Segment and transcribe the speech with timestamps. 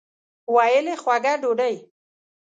[0.55, 1.75] ویل یې خوږه ډوډۍ.